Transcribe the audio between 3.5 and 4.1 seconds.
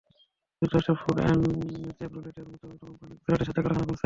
তাদের কারখানা খুলেছে।